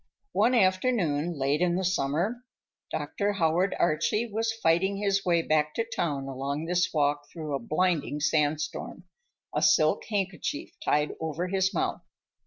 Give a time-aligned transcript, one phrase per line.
[0.31, 2.37] One afternoon, late in the summer,
[2.89, 3.33] Dr.
[3.33, 8.19] Howard Archie was fighting his way back to town along this walk through a blinding
[8.19, 9.03] sandstorm,
[9.55, 12.01] a silk handkerchief tied over his mouth.